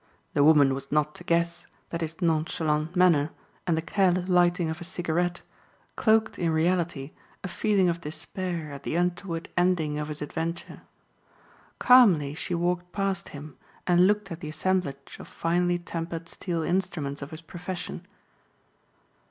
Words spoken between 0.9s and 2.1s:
not to guess that